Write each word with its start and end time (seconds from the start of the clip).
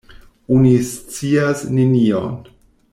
Oni 0.55 0.71
scias 0.89 1.59
nenion. 1.77 2.33